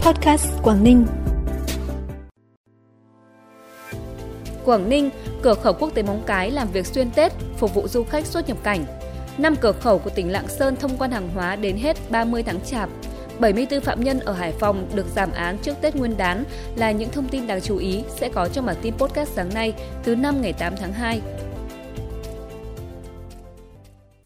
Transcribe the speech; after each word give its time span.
Podcast 0.00 0.62
Quảng 0.62 0.84
Ninh. 0.84 1.06
Quảng 4.64 4.88
Ninh, 4.88 5.10
cửa 5.42 5.54
khẩu 5.54 5.72
quốc 5.72 5.94
tế 5.94 6.02
Móng 6.02 6.22
Cái 6.26 6.50
làm 6.50 6.68
việc 6.72 6.86
xuyên 6.86 7.10
Tết, 7.10 7.32
phục 7.56 7.74
vụ 7.74 7.88
du 7.88 8.04
khách 8.04 8.26
xuất 8.26 8.48
nhập 8.48 8.56
cảnh. 8.62 8.84
Năm 9.38 9.56
cửa 9.60 9.72
khẩu 9.72 9.98
của 9.98 10.10
tỉnh 10.10 10.32
Lạng 10.32 10.48
Sơn 10.48 10.76
thông 10.76 10.96
quan 10.98 11.10
hàng 11.10 11.28
hóa 11.34 11.56
đến 11.56 11.76
hết 11.76 11.96
30 12.10 12.42
tháng 12.42 12.60
Chạp. 12.60 12.88
74 13.38 13.80
phạm 13.80 14.04
nhân 14.04 14.20
ở 14.20 14.32
Hải 14.32 14.52
Phòng 14.52 14.88
được 14.94 15.06
giảm 15.14 15.32
án 15.32 15.58
trước 15.58 15.74
Tết 15.80 15.96
Nguyên 15.96 16.16
đán 16.16 16.44
là 16.76 16.90
những 16.90 17.10
thông 17.10 17.28
tin 17.28 17.46
đáng 17.46 17.60
chú 17.60 17.76
ý 17.76 18.02
sẽ 18.08 18.28
có 18.28 18.48
trong 18.48 18.66
bản 18.66 18.76
tin 18.82 18.94
podcast 18.94 19.30
sáng 19.34 19.54
nay 19.54 19.72
thứ 20.02 20.14
năm 20.14 20.42
ngày 20.42 20.52
8 20.52 20.74
tháng 20.76 20.92
2. 20.92 21.20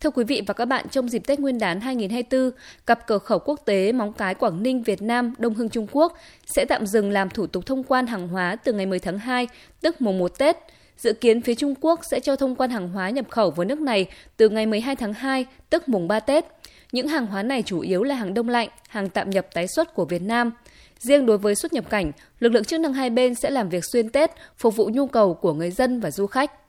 Thưa 0.05 0.11
quý 0.11 0.25
vị 0.25 0.43
và 0.47 0.55
các 0.55 0.65
bạn, 0.65 0.87
trong 0.91 1.09
dịp 1.09 1.19
Tết 1.27 1.41
Nguyên 1.41 1.59
đán 1.59 1.81
2024, 1.81 2.51
cặp 2.87 3.07
cửa 3.07 3.19
khẩu 3.19 3.39
quốc 3.39 3.61
tế 3.65 3.93
Móng 3.93 4.13
Cái 4.13 4.35
Quảng 4.35 4.63
Ninh 4.63 4.83
Việt 4.83 5.03
Nam 5.03 5.35
Đông 5.39 5.55
Hưng 5.55 5.69
Trung 5.69 5.87
Quốc 5.93 6.19
sẽ 6.47 6.65
tạm 6.65 6.87
dừng 6.87 7.11
làm 7.11 7.31
thủ 7.31 7.47
tục 7.47 7.67
thông 7.67 7.85
quan 7.85 8.07
hàng 8.07 8.29
hóa 8.29 8.57
từ 8.57 8.73
ngày 8.73 8.87
10 8.87 8.99
tháng 8.99 9.19
2, 9.19 9.49
tức 9.81 10.01
mùng 10.01 10.19
1 10.19 10.39
Tết. 10.39 10.57
Dự 10.97 11.13
kiến 11.13 11.43
phía 11.43 11.55
Trung 11.55 11.75
Quốc 11.81 12.01
sẽ 12.11 12.21
cho 12.21 12.37
thông 12.37 12.55
quan 12.55 12.71
hàng 12.71 12.89
hóa 12.89 13.11
nhập 13.11 13.27
khẩu 13.31 13.51
vào 13.51 13.65
nước 13.65 13.81
này 13.81 14.07
từ 14.37 14.49
ngày 14.49 14.67
12 14.67 14.97
tháng 14.97 15.13
2, 15.13 15.47
tức 15.71 15.89
mùng 15.89 16.09
3 16.09 16.21
Tết. 16.21 16.45
Những 16.93 17.09
hàng 17.09 17.27
hóa 17.27 17.43
này 17.43 17.63
chủ 17.63 17.81
yếu 17.81 18.03
là 18.03 18.15
hàng 18.15 18.35
đông 18.35 18.49
lạnh, 18.49 18.69
hàng 18.89 19.09
tạm 19.09 19.31
nhập 19.31 19.47
tái 19.55 19.67
xuất 19.69 19.95
của 19.95 20.05
Việt 20.05 20.23
Nam. 20.23 20.53
Riêng 20.99 21.27
đối 21.27 21.39
với 21.39 21.55
xuất 21.55 21.73
nhập 21.73 21.91
cảnh, 21.91 22.13
lực 22.41 22.53
lượng 22.53 22.65
chức 22.65 22.81
năng 22.81 22.93
hai 22.93 23.11
bên 23.11 23.35
sẽ 23.35 23.51
làm 23.51 23.69
việc 23.69 23.85
xuyên 23.93 24.09
Tết, 24.09 24.31
phục 24.59 24.77
vụ 24.77 24.91
nhu 24.93 25.07
cầu 25.07 25.35
của 25.35 25.53
người 25.53 25.71
dân 25.71 26.01
và 26.01 26.11
du 26.11 26.27
khách. 26.27 26.64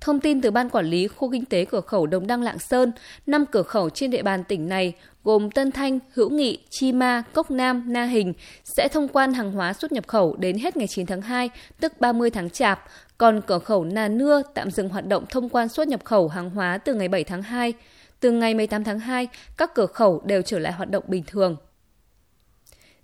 Thông 0.00 0.20
tin 0.20 0.40
từ 0.40 0.50
Ban 0.50 0.70
Quản 0.70 0.86
lý 0.86 1.08
Khu 1.08 1.30
Kinh 1.32 1.44
tế 1.44 1.64
Cửa 1.64 1.80
khẩu 1.80 2.06
Đồng 2.06 2.26
Đăng 2.26 2.42
Lạng 2.42 2.58
Sơn, 2.58 2.92
năm 3.26 3.44
cửa 3.46 3.62
khẩu 3.62 3.90
trên 3.90 4.10
địa 4.10 4.22
bàn 4.22 4.44
tỉnh 4.44 4.68
này 4.68 4.92
gồm 5.24 5.50
Tân 5.50 5.72
Thanh, 5.72 5.98
Hữu 6.14 6.30
Nghị, 6.30 6.58
Chi 6.70 6.92
Ma, 6.92 7.22
Cốc 7.32 7.50
Nam, 7.50 7.84
Na 7.92 8.04
Hình 8.04 8.32
sẽ 8.64 8.88
thông 8.88 9.08
quan 9.08 9.34
hàng 9.34 9.52
hóa 9.52 9.72
xuất 9.72 9.92
nhập 9.92 10.06
khẩu 10.06 10.36
đến 10.36 10.58
hết 10.58 10.76
ngày 10.76 10.86
9 10.86 11.06
tháng 11.06 11.22
2, 11.22 11.50
tức 11.80 12.00
30 12.00 12.30
tháng 12.30 12.50
Chạp, 12.50 12.84
còn 13.18 13.40
cửa 13.46 13.58
khẩu 13.58 13.84
Nà 13.84 14.08
Nưa 14.08 14.42
tạm 14.54 14.70
dừng 14.70 14.88
hoạt 14.88 15.06
động 15.06 15.24
thông 15.30 15.48
quan 15.48 15.68
xuất 15.68 15.88
nhập 15.88 16.04
khẩu 16.04 16.28
hàng 16.28 16.50
hóa 16.50 16.78
từ 16.78 16.94
ngày 16.94 17.08
7 17.08 17.24
tháng 17.24 17.42
2. 17.42 17.72
Từ 18.20 18.30
ngày 18.30 18.54
18 18.54 18.84
tháng 18.84 18.98
2, 18.98 19.28
các 19.56 19.74
cửa 19.74 19.86
khẩu 19.86 20.22
đều 20.24 20.42
trở 20.42 20.58
lại 20.58 20.72
hoạt 20.72 20.90
động 20.90 21.04
bình 21.06 21.22
thường. 21.26 21.56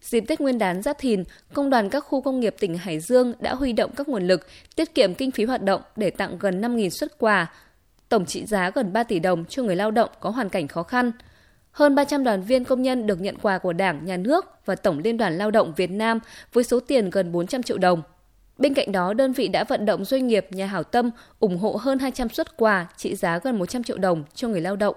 Dịp 0.00 0.20
Tết 0.20 0.40
Nguyên 0.40 0.58
đán 0.58 0.82
Giáp 0.82 0.98
Thìn, 0.98 1.24
công 1.54 1.70
đoàn 1.70 1.90
các 1.90 2.00
khu 2.00 2.20
công 2.20 2.40
nghiệp 2.40 2.54
tỉnh 2.58 2.78
Hải 2.78 3.00
Dương 3.00 3.32
đã 3.40 3.54
huy 3.54 3.72
động 3.72 3.90
các 3.96 4.08
nguồn 4.08 4.26
lực 4.26 4.46
tiết 4.76 4.94
kiệm 4.94 5.14
kinh 5.14 5.30
phí 5.30 5.44
hoạt 5.44 5.62
động 5.62 5.82
để 5.96 6.10
tặng 6.10 6.38
gần 6.40 6.60
5.000 6.60 6.88
xuất 6.88 7.18
quà, 7.18 7.52
tổng 8.08 8.26
trị 8.26 8.46
giá 8.46 8.70
gần 8.70 8.92
3 8.92 9.02
tỷ 9.02 9.18
đồng 9.18 9.44
cho 9.44 9.62
người 9.62 9.76
lao 9.76 9.90
động 9.90 10.10
có 10.20 10.30
hoàn 10.30 10.48
cảnh 10.48 10.68
khó 10.68 10.82
khăn. 10.82 11.12
Hơn 11.70 11.94
300 11.94 12.24
đoàn 12.24 12.42
viên 12.42 12.64
công 12.64 12.82
nhân 12.82 13.06
được 13.06 13.20
nhận 13.20 13.38
quà 13.42 13.58
của 13.58 13.72
Đảng, 13.72 14.04
Nhà 14.04 14.16
nước 14.16 14.46
và 14.64 14.74
Tổng 14.76 14.98
Liên 14.98 15.16
đoàn 15.16 15.38
Lao 15.38 15.50
động 15.50 15.72
Việt 15.76 15.90
Nam 15.90 16.18
với 16.52 16.64
số 16.64 16.80
tiền 16.80 17.10
gần 17.10 17.32
400 17.32 17.62
triệu 17.62 17.78
đồng. 17.78 18.02
Bên 18.58 18.74
cạnh 18.74 18.92
đó, 18.92 19.14
đơn 19.14 19.32
vị 19.32 19.48
đã 19.48 19.64
vận 19.64 19.86
động 19.86 20.04
doanh 20.04 20.26
nghiệp 20.26 20.46
nhà 20.50 20.66
hảo 20.66 20.82
tâm 20.82 21.10
ủng 21.40 21.58
hộ 21.58 21.76
hơn 21.80 21.98
200 21.98 22.28
xuất 22.28 22.56
quà 22.56 22.86
trị 22.96 23.14
giá 23.14 23.38
gần 23.38 23.58
100 23.58 23.82
triệu 23.82 23.98
đồng 23.98 24.24
cho 24.34 24.48
người 24.48 24.60
lao 24.60 24.76
động. 24.76 24.96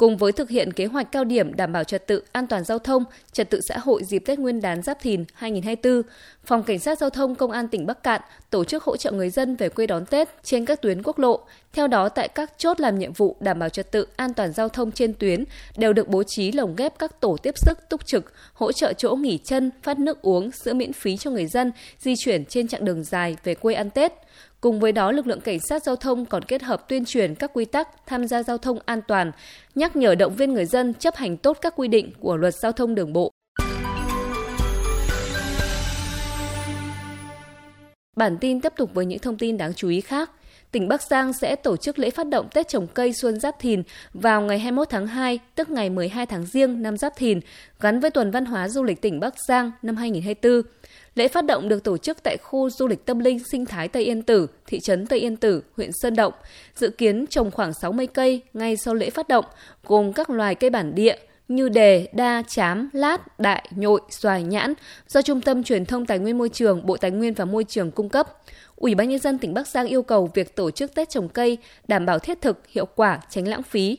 Cùng 0.00 0.16
với 0.16 0.32
thực 0.32 0.50
hiện 0.50 0.72
kế 0.72 0.86
hoạch 0.86 1.12
cao 1.12 1.24
điểm 1.24 1.56
đảm 1.56 1.72
bảo 1.72 1.84
trật 1.84 2.06
tự 2.06 2.22
an 2.32 2.46
toàn 2.46 2.64
giao 2.64 2.78
thông, 2.78 3.04
trật 3.32 3.50
tự 3.50 3.60
xã 3.60 3.78
hội 3.78 4.04
dịp 4.04 4.18
Tết 4.26 4.38
Nguyên 4.38 4.60
đán 4.60 4.82
Giáp 4.82 5.00
Thìn 5.00 5.24
2024, 5.34 6.02
Phòng 6.44 6.62
Cảnh 6.62 6.78
sát 6.78 6.98
Giao 6.98 7.10
thông 7.10 7.34
Công 7.34 7.50
an 7.50 7.68
tỉnh 7.68 7.86
Bắc 7.86 8.02
Cạn 8.02 8.20
tổ 8.50 8.64
chức 8.64 8.84
hỗ 8.84 8.96
trợ 8.96 9.12
người 9.12 9.30
dân 9.30 9.56
về 9.56 9.68
quê 9.68 9.86
đón 9.86 10.06
Tết 10.06 10.28
trên 10.42 10.64
các 10.64 10.82
tuyến 10.82 11.02
quốc 11.02 11.18
lộ. 11.18 11.40
Theo 11.72 11.86
đó, 11.86 12.08
tại 12.08 12.28
các 12.28 12.52
chốt 12.58 12.80
làm 12.80 12.98
nhiệm 12.98 13.12
vụ 13.12 13.36
đảm 13.40 13.58
bảo 13.58 13.68
trật 13.68 13.90
tự 13.90 14.06
an 14.16 14.34
toàn 14.34 14.52
giao 14.52 14.68
thông 14.68 14.92
trên 14.92 15.14
tuyến 15.14 15.44
đều 15.76 15.92
được 15.92 16.08
bố 16.08 16.22
trí 16.22 16.52
lồng 16.52 16.76
ghép 16.76 16.98
các 16.98 17.20
tổ 17.20 17.36
tiếp 17.42 17.58
sức 17.58 17.78
túc 17.88 18.06
trực, 18.06 18.32
hỗ 18.52 18.72
trợ 18.72 18.92
chỗ 18.92 19.16
nghỉ 19.16 19.38
chân, 19.38 19.70
phát 19.82 19.98
nước 19.98 20.22
uống, 20.22 20.50
sữa 20.50 20.74
miễn 20.74 20.92
phí 20.92 21.16
cho 21.16 21.30
người 21.30 21.46
dân 21.46 21.72
di 21.98 22.14
chuyển 22.18 22.44
trên 22.44 22.68
chặng 22.68 22.84
đường 22.84 23.04
dài 23.04 23.36
về 23.44 23.54
quê 23.54 23.74
ăn 23.74 23.90
Tết. 23.90 24.12
Cùng 24.60 24.80
với 24.80 24.92
đó, 24.92 25.12
lực 25.12 25.26
lượng 25.26 25.40
cảnh 25.40 25.58
sát 25.68 25.82
giao 25.82 25.96
thông 25.96 26.26
còn 26.26 26.42
kết 26.42 26.62
hợp 26.62 26.88
tuyên 26.88 27.04
truyền 27.04 27.34
các 27.34 27.50
quy 27.54 27.64
tắc 27.64 27.88
tham 28.06 28.26
gia 28.26 28.42
giao 28.42 28.58
thông 28.58 28.78
an 28.84 29.00
toàn, 29.08 29.32
nhắc 29.74 29.96
nhở 29.96 30.14
động 30.14 30.34
viên 30.34 30.54
người 30.54 30.66
dân 30.66 30.94
chấp 30.94 31.16
hành 31.16 31.36
tốt 31.36 31.58
các 31.60 31.74
quy 31.76 31.88
định 31.88 32.12
của 32.20 32.36
luật 32.36 32.54
giao 32.54 32.72
thông 32.72 32.94
đường 32.94 33.12
bộ. 33.12 33.30
Bản 38.16 38.38
tin 38.40 38.60
tiếp 38.60 38.72
tục 38.76 38.90
với 38.94 39.06
những 39.06 39.18
thông 39.18 39.36
tin 39.36 39.56
đáng 39.56 39.74
chú 39.74 39.88
ý 39.88 40.00
khác. 40.00 40.30
Tỉnh 40.72 40.88
Bắc 40.88 41.02
Giang 41.02 41.32
sẽ 41.32 41.56
tổ 41.56 41.76
chức 41.76 41.98
lễ 41.98 42.10
phát 42.10 42.28
động 42.28 42.48
Tết 42.54 42.68
trồng 42.68 42.86
cây 42.86 43.12
Xuân 43.12 43.40
Giáp 43.40 43.58
Thìn 43.58 43.82
vào 44.14 44.40
ngày 44.40 44.58
21 44.58 44.88
tháng 44.90 45.06
2, 45.06 45.38
tức 45.54 45.70
ngày 45.70 45.90
12 45.90 46.26
tháng 46.26 46.46
Giêng 46.46 46.82
năm 46.82 46.96
Giáp 46.96 47.12
Thìn, 47.16 47.40
gắn 47.80 48.00
với 48.00 48.10
tuần 48.10 48.30
văn 48.30 48.44
hóa 48.44 48.68
du 48.68 48.82
lịch 48.82 49.00
tỉnh 49.00 49.20
Bắc 49.20 49.34
Giang 49.48 49.70
năm 49.82 49.96
2024. 49.96 50.62
Lễ 51.14 51.28
phát 51.28 51.44
động 51.44 51.68
được 51.68 51.84
tổ 51.84 51.98
chức 51.98 52.22
tại 52.22 52.36
khu 52.36 52.70
du 52.70 52.88
lịch 52.88 53.06
tâm 53.06 53.18
linh 53.18 53.38
sinh 53.44 53.66
thái 53.66 53.88
Tây 53.88 54.04
Yên 54.04 54.22
Tử, 54.22 54.46
thị 54.66 54.80
trấn 54.80 55.06
Tây 55.06 55.18
Yên 55.18 55.36
Tử, 55.36 55.62
huyện 55.76 55.90
Sơn 55.92 56.16
Động. 56.16 56.32
Dự 56.74 56.90
kiến 56.90 57.26
trồng 57.30 57.50
khoảng 57.50 57.72
60 57.72 58.06
cây 58.06 58.42
ngay 58.52 58.76
sau 58.76 58.94
lễ 58.94 59.10
phát 59.10 59.28
động, 59.28 59.44
gồm 59.86 60.12
các 60.12 60.30
loài 60.30 60.54
cây 60.54 60.70
bản 60.70 60.94
địa 60.94 61.16
như 61.48 61.68
đề, 61.68 62.08
đa, 62.12 62.42
chám, 62.48 62.90
lát, 62.92 63.38
đại, 63.40 63.68
nhội, 63.76 64.00
xoài, 64.10 64.42
nhãn 64.42 64.74
do 65.08 65.22
Trung 65.22 65.40
tâm 65.40 65.62
Truyền 65.62 65.84
thông 65.84 66.06
Tài 66.06 66.18
nguyên 66.18 66.38
Môi 66.38 66.48
trường, 66.48 66.86
Bộ 66.86 66.96
Tài 66.96 67.10
nguyên 67.10 67.34
và 67.34 67.44
Môi 67.44 67.64
trường 67.64 67.90
cung 67.90 68.08
cấp. 68.08 68.28
Ủy 68.76 68.94
ban 68.94 69.08
nhân 69.08 69.18
dân 69.18 69.38
tỉnh 69.38 69.54
Bắc 69.54 69.68
Giang 69.68 69.86
yêu 69.86 70.02
cầu 70.02 70.30
việc 70.34 70.56
tổ 70.56 70.70
chức 70.70 70.94
Tết 70.94 71.10
trồng 71.10 71.28
cây 71.28 71.58
đảm 71.88 72.06
bảo 72.06 72.18
thiết 72.18 72.40
thực, 72.40 72.66
hiệu 72.68 72.86
quả, 72.86 73.20
tránh 73.30 73.48
lãng 73.48 73.62
phí. 73.62 73.98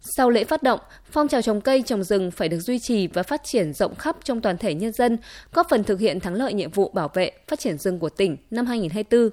Sau 0.00 0.30
lễ 0.30 0.44
phát 0.44 0.62
động, 0.62 0.80
phong 1.04 1.28
trào 1.28 1.42
trồng 1.42 1.60
cây 1.60 1.82
trồng 1.86 2.04
rừng 2.04 2.30
phải 2.30 2.48
được 2.48 2.58
duy 2.58 2.78
trì 2.78 3.06
và 3.06 3.22
phát 3.22 3.44
triển 3.44 3.72
rộng 3.72 3.94
khắp 3.94 4.16
trong 4.24 4.40
toàn 4.40 4.58
thể 4.58 4.74
nhân 4.74 4.92
dân, 4.92 5.18
góp 5.52 5.66
phần 5.70 5.84
thực 5.84 6.00
hiện 6.00 6.20
thắng 6.20 6.34
lợi 6.34 6.54
nhiệm 6.54 6.70
vụ 6.70 6.90
bảo 6.94 7.10
vệ, 7.14 7.30
phát 7.48 7.60
triển 7.60 7.78
rừng 7.78 7.98
của 7.98 8.08
tỉnh 8.08 8.36
năm 8.50 8.66
2024 8.66 9.30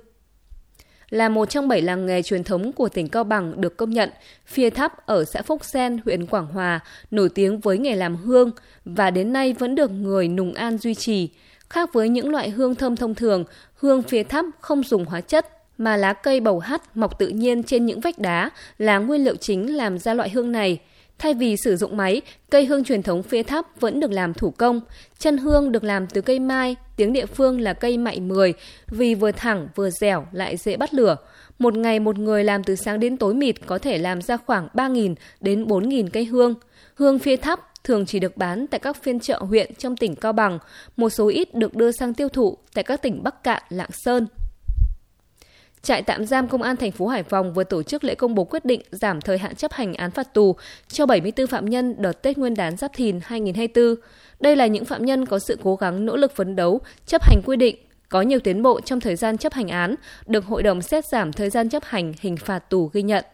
là 1.09 1.29
một 1.29 1.49
trong 1.49 1.67
bảy 1.67 1.81
làng 1.81 2.05
nghề 2.05 2.21
truyền 2.21 2.43
thống 2.43 2.71
của 2.71 2.89
tỉnh 2.89 3.09
Cao 3.09 3.23
Bằng 3.23 3.61
được 3.61 3.77
công 3.77 3.89
nhận, 3.89 4.09
Phia 4.45 4.69
Tháp 4.69 5.05
ở 5.05 5.25
xã 5.25 5.41
Phúc 5.41 5.65
Sen, 5.65 5.99
huyện 6.05 6.25
Quảng 6.25 6.47
Hòa, 6.47 6.79
nổi 7.11 7.29
tiếng 7.29 7.59
với 7.59 7.77
nghề 7.77 7.95
làm 7.95 8.15
hương 8.15 8.51
và 8.85 9.11
đến 9.11 9.33
nay 9.33 9.53
vẫn 9.53 9.75
được 9.75 9.91
người 9.91 10.27
Nùng 10.27 10.53
An 10.53 10.77
duy 10.77 10.95
trì. 10.95 11.29
Khác 11.69 11.93
với 11.93 12.09
những 12.09 12.29
loại 12.29 12.49
hương 12.49 12.75
thơm 12.75 12.95
thông 12.95 13.15
thường, 13.15 13.43
hương 13.75 14.01
Phia 14.01 14.23
Tháp 14.23 14.45
không 14.59 14.83
dùng 14.83 15.05
hóa 15.05 15.21
chất, 15.21 15.56
mà 15.77 15.97
lá 15.97 16.13
cây 16.13 16.39
bầu 16.39 16.59
hắt 16.59 16.97
mọc 16.97 17.19
tự 17.19 17.27
nhiên 17.27 17.63
trên 17.63 17.85
những 17.85 17.99
vách 17.99 18.19
đá 18.19 18.49
là 18.77 18.97
nguyên 18.97 19.23
liệu 19.23 19.35
chính 19.35 19.77
làm 19.77 19.97
ra 19.97 20.13
loại 20.13 20.29
hương 20.29 20.51
này. 20.51 20.79
Thay 21.19 21.33
vì 21.33 21.55
sử 21.57 21.75
dụng 21.75 21.97
máy, 21.97 22.21
cây 22.49 22.65
hương 22.65 22.83
truyền 22.83 23.03
thống 23.03 23.23
phía 23.23 23.43
tháp 23.43 23.79
vẫn 23.79 23.99
được 23.99 24.11
làm 24.11 24.33
thủ 24.33 24.51
công. 24.51 24.81
Chân 25.19 25.37
hương 25.37 25.71
được 25.71 25.83
làm 25.83 26.07
từ 26.07 26.21
cây 26.21 26.39
mai, 26.39 26.75
tiếng 26.95 27.13
địa 27.13 27.25
phương 27.25 27.61
là 27.61 27.73
cây 27.73 27.97
mại 27.97 28.19
mười 28.19 28.53
vì 28.87 29.15
vừa 29.15 29.31
thẳng 29.31 29.67
vừa 29.75 29.89
dẻo 29.89 30.25
lại 30.31 30.57
dễ 30.57 30.77
bắt 30.77 30.93
lửa. 30.93 31.15
Một 31.59 31.77
ngày 31.77 31.99
một 31.99 32.17
người 32.17 32.43
làm 32.43 32.63
từ 32.63 32.75
sáng 32.75 32.99
đến 32.99 33.17
tối 33.17 33.33
mịt 33.33 33.55
có 33.65 33.77
thể 33.77 33.97
làm 33.97 34.21
ra 34.21 34.37
khoảng 34.37 34.67
3.000 34.73 35.15
đến 35.41 35.65
4.000 35.65 36.09
cây 36.13 36.25
hương. 36.25 36.53
Hương 36.95 37.19
phía 37.19 37.37
tháp 37.37 37.59
thường 37.83 38.05
chỉ 38.05 38.19
được 38.19 38.37
bán 38.37 38.67
tại 38.67 38.79
các 38.79 39.03
phiên 39.03 39.19
chợ 39.19 39.39
huyện 39.39 39.75
trong 39.75 39.97
tỉnh 39.97 40.15
Cao 40.15 40.33
Bằng, 40.33 40.59
một 40.97 41.09
số 41.09 41.27
ít 41.27 41.55
được 41.55 41.75
đưa 41.75 41.91
sang 41.91 42.13
tiêu 42.13 42.29
thụ 42.29 42.57
tại 42.73 42.83
các 42.83 43.01
tỉnh 43.01 43.23
Bắc 43.23 43.43
Cạn, 43.43 43.63
Lạng 43.69 43.91
Sơn. 43.91 44.27
Trại 45.87 46.01
tạm 46.01 46.25
giam 46.25 46.47
Công 46.47 46.61
an 46.61 46.75
thành 46.75 46.91
phố 46.91 47.07
Hải 47.07 47.23
Phòng 47.23 47.53
vừa 47.53 47.63
tổ 47.63 47.83
chức 47.83 48.03
lễ 48.03 48.15
công 48.15 48.35
bố 48.35 48.43
quyết 48.43 48.65
định 48.65 48.81
giảm 48.91 49.21
thời 49.21 49.37
hạn 49.37 49.55
chấp 49.55 49.73
hành 49.73 49.93
án 49.93 50.11
phạt 50.11 50.33
tù 50.33 50.55
cho 50.87 51.05
74 51.05 51.47
phạm 51.47 51.65
nhân 51.65 51.95
đợt 51.97 52.21
Tết 52.21 52.37
Nguyên 52.37 52.53
đán 52.53 52.77
Giáp 52.77 52.93
Thìn 52.93 53.19
2024. 53.23 53.95
Đây 54.39 54.55
là 54.55 54.67
những 54.67 54.85
phạm 54.85 55.05
nhân 55.05 55.25
có 55.25 55.39
sự 55.39 55.57
cố 55.63 55.75
gắng 55.75 56.05
nỗ 56.05 56.15
lực 56.15 56.35
phấn 56.35 56.55
đấu, 56.55 56.81
chấp 57.05 57.23
hành 57.23 57.41
quy 57.45 57.57
định, 57.57 57.75
có 58.09 58.21
nhiều 58.21 58.39
tiến 58.39 58.63
bộ 58.63 58.81
trong 58.81 58.99
thời 58.99 59.15
gian 59.15 59.37
chấp 59.37 59.53
hành 59.53 59.67
án, 59.67 59.95
được 60.25 60.45
Hội 60.45 60.63
đồng 60.63 60.81
xét 60.81 61.05
giảm 61.05 61.33
thời 61.33 61.49
gian 61.49 61.69
chấp 61.69 61.83
hành 61.85 62.13
hình 62.19 62.37
phạt 62.37 62.69
tù 62.69 62.89
ghi 62.93 63.01
nhận. 63.01 63.25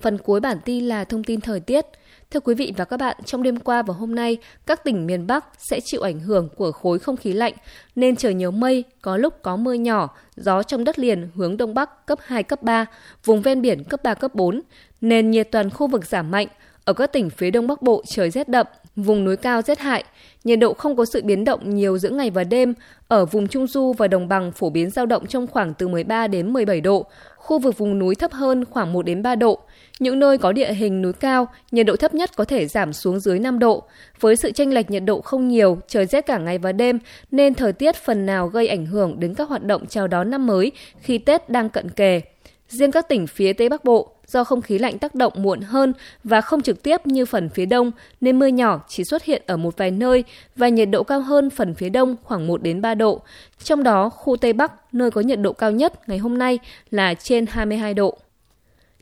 Phần 0.00 0.18
cuối 0.18 0.40
bản 0.40 0.58
tin 0.64 0.84
là 0.84 1.04
thông 1.04 1.24
tin 1.24 1.40
thời 1.40 1.60
tiết. 1.60 1.86
Thưa 2.30 2.40
quý 2.40 2.54
vị 2.54 2.72
và 2.76 2.84
các 2.84 2.96
bạn, 2.96 3.16
trong 3.24 3.42
đêm 3.42 3.56
qua 3.56 3.82
và 3.82 3.94
hôm 3.94 4.14
nay, 4.14 4.36
các 4.66 4.84
tỉnh 4.84 5.06
miền 5.06 5.26
Bắc 5.26 5.44
sẽ 5.58 5.80
chịu 5.84 6.02
ảnh 6.02 6.20
hưởng 6.20 6.48
của 6.56 6.72
khối 6.72 6.98
không 6.98 7.16
khí 7.16 7.32
lạnh 7.32 7.52
nên 7.96 8.16
trời 8.16 8.34
nhiều 8.34 8.50
mây, 8.50 8.84
có 9.02 9.16
lúc 9.16 9.42
có 9.42 9.56
mưa 9.56 9.72
nhỏ, 9.72 10.16
gió 10.36 10.62
trong 10.62 10.84
đất 10.84 10.98
liền 10.98 11.28
hướng 11.34 11.56
đông 11.56 11.74
bắc 11.74 12.06
cấp 12.06 12.18
2 12.22 12.42
cấp 12.42 12.62
3, 12.62 12.86
vùng 13.24 13.42
ven 13.42 13.62
biển 13.62 13.84
cấp 13.84 14.00
3 14.02 14.14
cấp 14.14 14.34
4. 14.34 14.62
Nền 15.00 15.30
nhiệt 15.30 15.48
toàn 15.52 15.70
khu 15.70 15.86
vực 15.86 16.06
giảm 16.06 16.30
mạnh, 16.30 16.48
ở 16.86 16.92
các 16.92 17.12
tỉnh 17.12 17.30
phía 17.30 17.50
đông 17.50 17.66
bắc 17.66 17.82
bộ 17.82 18.02
trời 18.06 18.30
rét 18.30 18.48
đậm, 18.48 18.66
vùng 18.96 19.24
núi 19.24 19.36
cao 19.36 19.62
rét 19.62 19.78
hại, 19.78 20.04
nhiệt 20.44 20.58
độ 20.58 20.74
không 20.74 20.96
có 20.96 21.04
sự 21.04 21.22
biến 21.24 21.44
động 21.44 21.74
nhiều 21.74 21.98
giữa 21.98 22.10
ngày 22.10 22.30
và 22.30 22.44
đêm, 22.44 22.74
ở 23.08 23.24
vùng 23.24 23.48
Trung 23.48 23.66
Du 23.66 23.92
và 23.92 24.08
Đồng 24.08 24.28
bằng 24.28 24.52
phổ 24.52 24.70
biến 24.70 24.90
dao 24.90 25.06
động 25.06 25.26
trong 25.26 25.46
khoảng 25.46 25.74
từ 25.74 25.88
13 25.88 26.26
đến 26.26 26.52
17 26.52 26.80
độ, 26.80 27.06
khu 27.36 27.58
vực 27.58 27.78
vùng 27.78 27.98
núi 27.98 28.14
thấp 28.14 28.32
hơn 28.32 28.64
khoảng 28.64 28.92
1 28.92 29.02
đến 29.02 29.22
3 29.22 29.34
độ. 29.34 29.58
Những 29.98 30.18
nơi 30.18 30.38
có 30.38 30.52
địa 30.52 30.72
hình 30.72 31.02
núi 31.02 31.12
cao, 31.12 31.48
nhiệt 31.70 31.86
độ 31.86 31.96
thấp 31.96 32.14
nhất 32.14 32.30
có 32.36 32.44
thể 32.44 32.66
giảm 32.66 32.92
xuống 32.92 33.20
dưới 33.20 33.38
5 33.38 33.58
độ. 33.58 33.82
Với 34.20 34.36
sự 34.36 34.52
chênh 34.52 34.74
lệch 34.74 34.90
nhiệt 34.90 35.02
độ 35.04 35.20
không 35.20 35.48
nhiều, 35.48 35.78
trời 35.88 36.06
rét 36.06 36.26
cả 36.26 36.38
ngày 36.38 36.58
và 36.58 36.72
đêm 36.72 36.98
nên 37.30 37.54
thời 37.54 37.72
tiết 37.72 37.96
phần 37.96 38.26
nào 38.26 38.48
gây 38.48 38.68
ảnh 38.68 38.86
hưởng 38.86 39.20
đến 39.20 39.34
các 39.34 39.48
hoạt 39.48 39.64
động 39.64 39.86
chào 39.86 40.06
đón 40.06 40.30
năm 40.30 40.46
mới 40.46 40.72
khi 41.00 41.18
Tết 41.18 41.50
đang 41.50 41.68
cận 41.68 41.90
kề. 41.90 42.20
Riêng 42.68 42.90
các 42.90 43.08
tỉnh 43.08 43.26
phía 43.26 43.52
Tây 43.52 43.68
Bắc 43.68 43.84
Bộ 43.84 44.15
do 44.26 44.44
không 44.44 44.62
khí 44.62 44.78
lạnh 44.78 44.98
tác 44.98 45.14
động 45.14 45.32
muộn 45.36 45.60
hơn 45.60 45.92
và 46.24 46.40
không 46.40 46.62
trực 46.62 46.82
tiếp 46.82 47.06
như 47.06 47.26
phần 47.26 47.48
phía 47.48 47.66
đông 47.66 47.90
nên 48.20 48.38
mưa 48.38 48.46
nhỏ 48.46 48.80
chỉ 48.88 49.04
xuất 49.04 49.24
hiện 49.24 49.42
ở 49.46 49.56
một 49.56 49.76
vài 49.76 49.90
nơi 49.90 50.24
và 50.56 50.68
nhiệt 50.68 50.88
độ 50.90 51.02
cao 51.02 51.20
hơn 51.20 51.50
phần 51.50 51.74
phía 51.74 51.88
đông 51.88 52.16
khoảng 52.22 52.46
1 52.46 52.62
đến 52.62 52.80
3 52.80 52.94
độ. 52.94 53.20
Trong 53.62 53.82
đó, 53.82 54.08
khu 54.08 54.36
Tây 54.36 54.52
Bắc, 54.52 54.94
nơi 54.94 55.10
có 55.10 55.20
nhiệt 55.20 55.40
độ 55.40 55.52
cao 55.52 55.70
nhất 55.70 56.08
ngày 56.08 56.18
hôm 56.18 56.38
nay 56.38 56.58
là 56.90 57.14
trên 57.14 57.46
22 57.48 57.94
độ. 57.94 58.18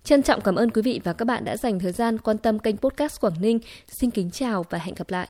Trân 0.05 0.23
trọng 0.23 0.41
cảm 0.41 0.55
ơn 0.55 0.71
quý 0.71 0.83
vị 0.83 1.01
và 1.05 1.13
các 1.13 1.25
bạn 1.25 1.45
đã 1.45 1.57
dành 1.57 1.79
thời 1.79 1.93
gian 1.93 2.19
quan 2.19 2.39
tâm 2.39 2.59
kênh 2.59 2.77
podcast 2.77 3.21
Quảng 3.21 3.41
Ninh. 3.41 3.59
Xin 3.89 4.11
kính 4.11 4.31
chào 4.31 4.65
và 4.71 4.79
hẹn 4.79 4.95
gặp 4.95 5.11
lại. 5.11 5.23